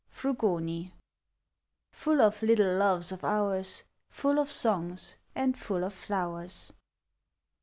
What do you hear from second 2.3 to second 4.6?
little loves of ours, Full of